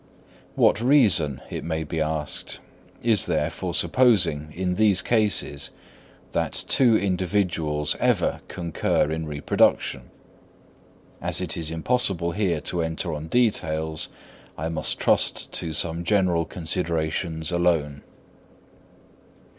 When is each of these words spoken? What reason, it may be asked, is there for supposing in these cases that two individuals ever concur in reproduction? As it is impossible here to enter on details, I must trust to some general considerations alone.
What 0.55 0.81
reason, 0.81 1.41
it 1.51 1.63
may 1.63 1.83
be 1.83 2.01
asked, 2.01 2.59
is 3.03 3.27
there 3.27 3.51
for 3.51 3.71
supposing 3.71 4.51
in 4.55 4.73
these 4.73 4.99
cases 5.03 5.69
that 6.31 6.63
two 6.67 6.97
individuals 6.97 7.95
ever 7.99 8.41
concur 8.47 9.11
in 9.11 9.27
reproduction? 9.27 10.09
As 11.21 11.39
it 11.39 11.55
is 11.55 11.69
impossible 11.69 12.31
here 12.31 12.61
to 12.61 12.81
enter 12.81 13.13
on 13.13 13.27
details, 13.27 14.09
I 14.57 14.69
must 14.69 14.97
trust 14.97 15.51
to 15.51 15.71
some 15.71 16.03
general 16.03 16.45
considerations 16.45 17.51
alone. 17.51 18.01